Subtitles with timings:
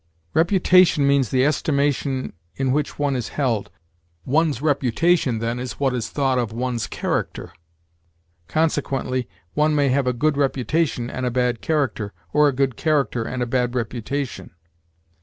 [0.33, 3.69] Reputation means the estimation in which one is held.
[4.25, 7.53] One's reputation, then, is what is thought of one's character;
[8.47, 13.23] consequently, one may have a good reputation and a bad character, or a good character
[13.23, 14.55] and a bad reputation.